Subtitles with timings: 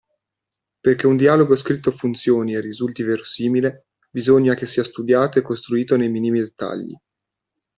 [0.79, 6.09] Perché un dialogo scritto funzioni e risulti verosimile, bisogna che sia studiato e costruito nei
[6.09, 6.97] minimi dettagli.